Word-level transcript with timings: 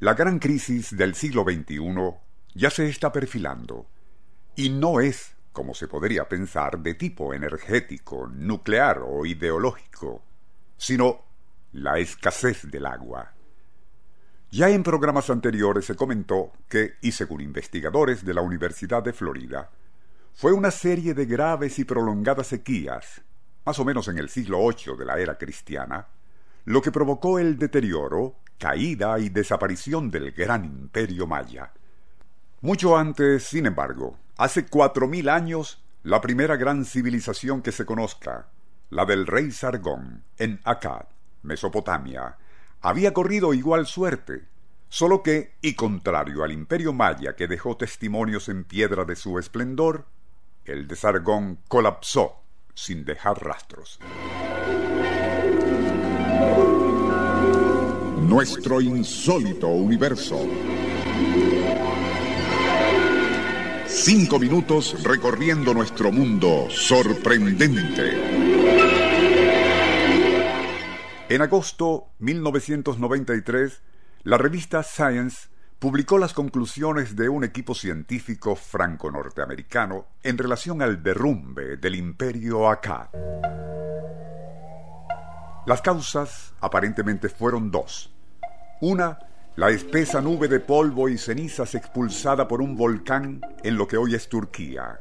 La 0.00 0.14
gran 0.14 0.38
crisis 0.38 0.96
del 0.96 1.14
siglo 1.14 1.44
XXI 1.44 1.78
ya 2.54 2.70
se 2.70 2.88
está 2.88 3.12
perfilando 3.12 3.86
y 4.56 4.70
no 4.70 4.98
es, 4.98 5.36
como 5.52 5.74
se 5.74 5.88
podría 5.88 6.26
pensar, 6.26 6.78
de 6.78 6.94
tipo 6.94 7.34
energético, 7.34 8.26
nuclear 8.26 9.02
o 9.04 9.26
ideológico, 9.26 10.22
sino 10.78 11.20
la 11.72 11.98
escasez 11.98 12.70
del 12.70 12.86
agua. 12.86 13.34
Ya 14.50 14.70
en 14.70 14.82
programas 14.82 15.28
anteriores 15.28 15.84
se 15.84 15.96
comentó 15.96 16.52
que, 16.66 16.94
y 17.02 17.12
según 17.12 17.42
investigadores 17.42 18.24
de 18.24 18.32
la 18.32 18.40
Universidad 18.40 19.02
de 19.02 19.12
Florida, 19.12 19.68
fue 20.32 20.54
una 20.54 20.70
serie 20.70 21.12
de 21.12 21.26
graves 21.26 21.78
y 21.78 21.84
prolongadas 21.84 22.46
sequías, 22.46 23.20
más 23.66 23.78
o 23.78 23.84
menos 23.84 24.08
en 24.08 24.16
el 24.16 24.30
siglo 24.30 24.66
VIII 24.66 24.96
de 24.96 25.04
la 25.04 25.18
era 25.18 25.36
cristiana, 25.36 26.08
lo 26.64 26.80
que 26.80 26.90
provocó 26.90 27.38
el 27.38 27.58
deterioro, 27.58 28.36
caída 28.60 29.18
y 29.18 29.30
desaparición 29.30 30.10
del 30.10 30.32
gran 30.32 30.64
imperio 30.66 31.26
maya. 31.26 31.72
Mucho 32.60 32.96
antes, 32.96 33.44
sin 33.44 33.64
embargo, 33.64 34.18
hace 34.36 34.66
cuatro 34.66 35.08
mil 35.08 35.30
años, 35.30 35.82
la 36.02 36.20
primera 36.20 36.56
gran 36.56 36.84
civilización 36.84 37.62
que 37.62 37.72
se 37.72 37.86
conozca, 37.86 38.48
la 38.90 39.06
del 39.06 39.26
rey 39.26 39.50
Sargón, 39.50 40.24
en 40.36 40.60
Akkad, 40.64 41.06
Mesopotamia, 41.42 42.36
había 42.82 43.14
corrido 43.14 43.54
igual 43.54 43.86
suerte, 43.86 44.44
solo 44.90 45.22
que, 45.22 45.54
y 45.62 45.74
contrario 45.74 46.44
al 46.44 46.52
imperio 46.52 46.92
maya 46.92 47.34
que 47.34 47.48
dejó 47.48 47.78
testimonios 47.78 48.50
en 48.50 48.64
piedra 48.64 49.06
de 49.06 49.16
su 49.16 49.38
esplendor, 49.38 50.04
el 50.66 50.86
de 50.86 50.96
Sargón 50.96 51.60
colapsó 51.66 52.42
sin 52.74 53.06
dejar 53.06 53.42
rastros. 53.42 53.98
Nuestro 58.30 58.80
insólito 58.80 59.66
universo. 59.66 60.38
Cinco 63.88 64.38
minutos 64.38 65.02
recorriendo 65.02 65.74
nuestro 65.74 66.12
mundo 66.12 66.68
sorprendente. 66.70 68.12
En 71.28 71.42
agosto 71.42 72.12
1993, 72.20 73.82
la 74.22 74.38
revista 74.38 74.84
Science 74.84 75.48
publicó 75.80 76.16
las 76.16 76.32
conclusiones 76.32 77.16
de 77.16 77.28
un 77.28 77.42
equipo 77.42 77.74
científico 77.74 78.54
franco-norteamericano 78.54 80.06
en 80.22 80.38
relación 80.38 80.82
al 80.82 81.02
derrumbe 81.02 81.78
del 81.78 81.96
imperio 81.96 82.70
Akkad. 82.70 83.08
Las 85.66 85.82
causas 85.82 86.54
aparentemente 86.60 87.28
fueron 87.28 87.72
dos. 87.72 88.09
Una, 88.82 89.18
la 89.56 89.68
espesa 89.68 90.22
nube 90.22 90.48
de 90.48 90.58
polvo 90.58 91.10
y 91.10 91.18
cenizas 91.18 91.74
expulsada 91.74 92.48
por 92.48 92.62
un 92.62 92.76
volcán 92.76 93.42
en 93.62 93.76
lo 93.76 93.86
que 93.86 93.98
hoy 93.98 94.14
es 94.14 94.26
Turquía. 94.26 95.00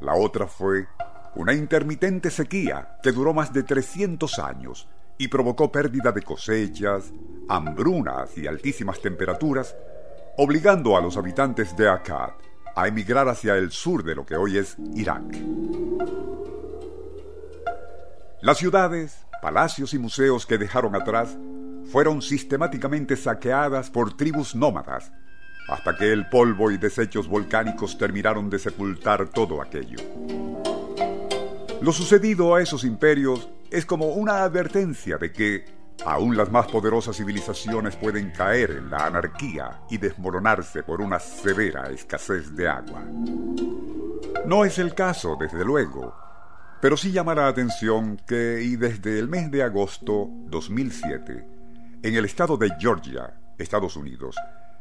La 0.00 0.14
otra 0.14 0.46
fue 0.46 0.86
una 1.34 1.52
intermitente 1.52 2.30
sequía 2.30 2.96
que 3.02 3.12
duró 3.12 3.34
más 3.34 3.52
de 3.52 3.62
300 3.62 4.38
años 4.38 4.88
y 5.18 5.28
provocó 5.28 5.70
pérdida 5.70 6.12
de 6.12 6.22
cosechas, 6.22 7.12
hambrunas 7.46 8.38
y 8.38 8.46
altísimas 8.46 9.02
temperaturas, 9.02 9.76
obligando 10.38 10.96
a 10.96 11.02
los 11.02 11.18
habitantes 11.18 11.76
de 11.76 11.90
Akkad 11.90 12.30
a 12.74 12.88
emigrar 12.88 13.28
hacia 13.28 13.56
el 13.56 13.70
sur 13.70 14.02
de 14.02 14.14
lo 14.14 14.24
que 14.24 14.36
hoy 14.36 14.56
es 14.56 14.76
Irak. 14.94 15.24
Las 18.40 18.56
ciudades, 18.56 19.26
palacios 19.42 19.92
y 19.92 19.98
museos 19.98 20.46
que 20.46 20.56
dejaron 20.56 20.96
atrás 20.96 21.36
fueron 21.90 22.22
sistemáticamente 22.22 23.16
saqueadas 23.16 23.90
por 23.90 24.16
tribus 24.16 24.54
nómadas, 24.54 25.12
hasta 25.68 25.96
que 25.96 26.12
el 26.12 26.28
polvo 26.28 26.70
y 26.70 26.78
desechos 26.78 27.28
volcánicos 27.28 27.96
terminaron 27.96 28.50
de 28.50 28.58
sepultar 28.58 29.28
todo 29.28 29.62
aquello. 29.62 29.98
Lo 31.80 31.92
sucedido 31.92 32.54
a 32.54 32.62
esos 32.62 32.84
imperios 32.84 33.48
es 33.70 33.84
como 33.84 34.08
una 34.14 34.42
advertencia 34.42 35.18
de 35.18 35.32
que 35.32 35.64
aún 36.04 36.36
las 36.36 36.50
más 36.50 36.66
poderosas 36.66 37.16
civilizaciones 37.16 37.96
pueden 37.96 38.30
caer 38.30 38.70
en 38.72 38.90
la 38.90 39.06
anarquía 39.06 39.80
y 39.90 39.98
desmoronarse 39.98 40.82
por 40.82 41.00
una 41.00 41.18
severa 41.18 41.90
escasez 41.90 42.54
de 42.54 42.68
agua. 42.68 43.02
No 44.46 44.64
es 44.64 44.78
el 44.78 44.94
caso, 44.94 45.36
desde 45.38 45.64
luego, 45.64 46.14
pero 46.80 46.96
sí 46.96 47.12
llama 47.12 47.34
la 47.34 47.48
atención 47.48 48.18
que, 48.26 48.62
y 48.62 48.76
desde 48.76 49.18
el 49.18 49.28
mes 49.28 49.50
de 49.50 49.62
agosto 49.62 50.28
2007, 50.46 51.53
en 52.04 52.14
el 52.16 52.26
estado 52.26 52.58
de 52.58 52.70
Georgia, 52.78 53.32
Estados 53.56 53.96
Unidos, 53.96 54.36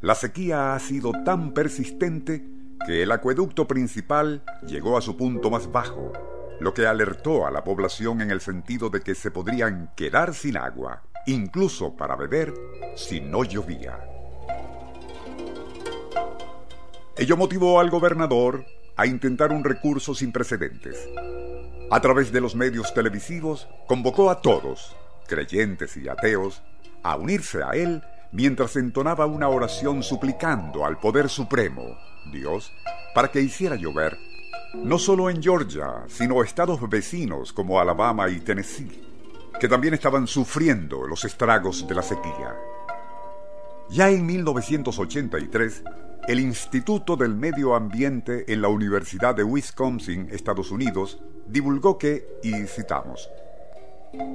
la 0.00 0.16
sequía 0.16 0.74
ha 0.74 0.78
sido 0.80 1.12
tan 1.24 1.52
persistente 1.52 2.44
que 2.84 3.04
el 3.04 3.12
acueducto 3.12 3.68
principal 3.68 4.42
llegó 4.66 4.98
a 4.98 5.00
su 5.00 5.16
punto 5.16 5.48
más 5.48 5.70
bajo 5.70 6.12
lo 6.58 6.74
que 6.74 6.88
alertó 6.88 7.46
a 7.46 7.52
la 7.52 7.62
población 7.62 8.20
en 8.20 8.32
el 8.32 8.40
sentido 8.40 8.90
de 8.90 9.00
que 9.00 9.14
se 9.14 9.30
podrían 9.30 9.92
quedar 9.94 10.34
sin 10.34 10.56
agua, 10.56 11.02
incluso 11.26 11.94
para 11.94 12.16
beber, 12.16 12.52
si 12.96 13.20
no 13.20 13.44
llovía. 13.44 13.96
Ello 17.16 17.36
motivó 17.36 17.78
al 17.78 17.90
gobernador 17.90 18.66
a 18.96 19.06
intentar 19.06 19.52
un 19.52 19.62
recurso 19.62 20.16
sin 20.16 20.32
precedentes. 20.32 21.08
A 21.92 22.00
través 22.00 22.32
de 22.32 22.40
los 22.40 22.56
medios 22.56 22.92
televisivos, 22.92 23.68
convocó 23.86 24.30
a 24.30 24.40
todos, 24.40 24.96
creyentes 25.28 25.96
y 25.96 26.08
ateos, 26.08 26.62
a 27.04 27.16
unirse 27.16 27.62
a 27.62 27.70
él 27.70 28.02
mientras 28.32 28.74
entonaba 28.74 29.26
una 29.26 29.48
oración 29.48 30.02
suplicando 30.02 30.84
al 30.84 30.98
Poder 30.98 31.28
Supremo, 31.28 31.96
Dios, 32.32 32.72
para 33.14 33.30
que 33.30 33.40
hiciera 33.40 33.76
llover 33.76 34.18
no 34.82 34.98
solo 34.98 35.30
en 35.30 35.42
Georgia, 35.42 36.04
sino 36.08 36.42
estados 36.42 36.80
vecinos 36.88 37.52
como 37.52 37.80
Alabama 37.80 38.28
y 38.28 38.40
Tennessee, 38.40 39.02
que 39.60 39.68
también 39.68 39.94
estaban 39.94 40.26
sufriendo 40.26 41.06
los 41.06 41.24
estragos 41.24 41.86
de 41.86 41.94
la 41.94 42.02
sequía. 42.02 42.56
Ya 43.90 44.10
en 44.10 44.26
1983, 44.26 45.84
el 46.26 46.40
Instituto 46.40 47.16
del 47.16 47.34
Medio 47.34 47.74
Ambiente 47.74 48.52
en 48.52 48.62
la 48.62 48.68
Universidad 48.68 49.34
de 49.34 49.44
Wisconsin, 49.44 50.28
Estados 50.30 50.70
Unidos, 50.70 51.20
divulgó 51.46 51.98
que, 51.98 52.26
y 52.42 52.66
citamos, 52.66 53.30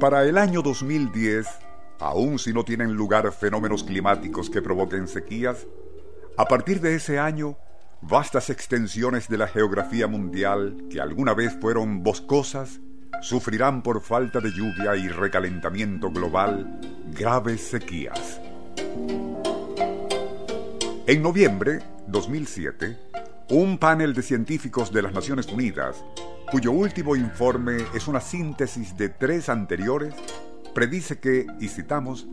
para 0.00 0.24
el 0.24 0.38
año 0.38 0.62
2010, 0.62 1.46
aun 2.00 2.38
si 2.38 2.52
no 2.52 2.64
tienen 2.64 2.94
lugar 2.94 3.32
fenómenos 3.32 3.84
climáticos 3.84 4.50
que 4.50 4.62
provoquen 4.62 5.08
sequías, 5.08 5.66
a 6.36 6.46
partir 6.46 6.80
de 6.80 6.94
ese 6.94 7.18
año 7.18 7.56
vastas 8.00 8.50
extensiones 8.50 9.28
de 9.28 9.38
la 9.38 9.46
geografía 9.46 10.06
mundial 10.06 10.84
que 10.90 11.00
alguna 11.00 11.32
vez 11.34 11.56
fueron 11.60 12.02
boscosas 12.02 12.80
sufrirán 13.22 13.82
por 13.82 14.00
falta 14.02 14.40
de 14.40 14.50
lluvia 14.50 14.96
y 14.96 15.08
recalentamiento 15.08 16.10
global 16.10 16.80
graves 17.12 17.62
sequías. 17.62 18.40
En 21.06 21.22
noviembre 21.22 21.80
2007, 22.08 22.98
un 23.50 23.78
panel 23.78 24.14
de 24.14 24.22
científicos 24.22 24.92
de 24.92 25.02
las 25.02 25.12
Naciones 25.12 25.46
Unidas, 25.46 26.04
cuyo 26.50 26.72
último 26.72 27.16
informe 27.16 27.78
es 27.94 28.08
una 28.08 28.20
síntesis 28.20 28.96
de 28.96 29.08
tres 29.08 29.48
anteriores, 29.48 30.14
predice 30.74 31.20
que, 31.20 31.46
y 31.60 31.68
citamos, 31.68 32.26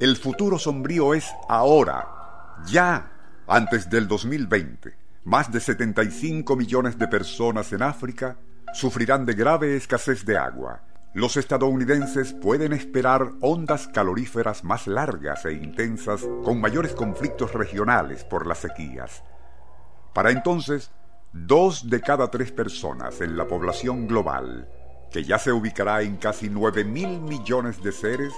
el 0.00 0.16
futuro 0.16 0.58
sombrío 0.58 1.14
es 1.14 1.30
ahora, 1.48 2.56
ya, 2.66 3.12
antes 3.46 3.88
del 3.88 4.08
2020 4.08 5.02
más 5.24 5.52
de 5.52 5.60
75 5.60 6.56
millones 6.56 6.98
de 6.98 7.06
personas 7.06 7.72
en 7.72 7.82
África 7.82 8.36
sufrirán 8.74 9.24
de 9.24 9.34
grave 9.34 9.76
escasez 9.76 10.24
de 10.24 10.36
agua. 10.36 10.82
Los 11.14 11.36
estadounidenses 11.36 12.32
pueden 12.32 12.72
esperar 12.72 13.32
ondas 13.40 13.86
caloríferas 13.86 14.64
más 14.64 14.86
largas 14.86 15.44
e 15.44 15.52
intensas 15.52 16.26
con 16.42 16.60
mayores 16.60 16.94
conflictos 16.94 17.52
regionales 17.52 18.24
por 18.24 18.46
las 18.46 18.58
sequías. 18.58 19.22
Para 20.14 20.30
entonces, 20.30 20.90
dos 21.32 21.88
de 21.88 22.00
cada 22.00 22.30
tres 22.30 22.50
personas 22.50 23.20
en 23.20 23.36
la 23.36 23.46
población 23.46 24.08
global, 24.08 24.68
que 25.12 25.24
ya 25.24 25.38
se 25.38 25.52
ubicará 25.52 26.00
en 26.02 26.16
casi 26.16 26.48
9 26.48 26.84
mil 26.84 27.20
millones 27.20 27.82
de 27.82 27.92
seres, 27.92 28.32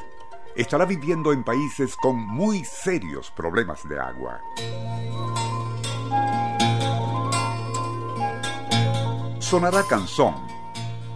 estará 0.57 0.85
viviendo 0.85 1.33
en 1.33 1.45
países 1.45 1.95
con 1.97 2.17
muy 2.17 2.65
serios 2.65 3.31
problemas 3.31 3.89
de 3.89 4.01
agua. 4.01 4.41
Sonará 9.39 9.85
canción, 9.85 10.35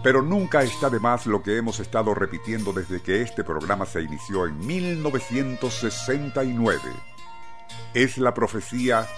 pero 0.02 0.22
nunca 0.22 0.62
está 0.62 0.88
de 0.90 1.00
más 1.00 1.26
lo 1.26 1.43
que 1.43 1.56
hemos 1.56 1.81
estado 1.81 2.14
repitiendo 2.14 2.72
desde 2.72 3.02
que 3.02 3.22
este 3.22 3.43
programa 3.43 3.84
se 3.84 4.02
inició 4.02 4.46
en 4.46 4.64
1969. 4.64 6.81
Es 7.94 8.16
la 8.19 8.32
profecía 8.32 9.08